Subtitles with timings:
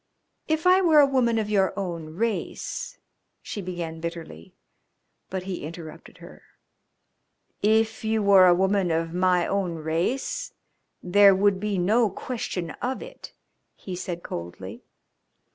[0.47, 2.97] "If I were a woman of your own race"
[3.43, 4.55] she began bitterly,
[5.29, 6.41] but he interrupted her.
[7.61, 10.53] "If you were a woman of my own race
[11.03, 13.33] there would be no question of it,"
[13.75, 14.81] he said coldly.